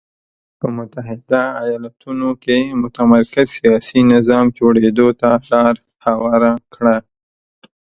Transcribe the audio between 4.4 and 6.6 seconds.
جوړېدو ته لار هواره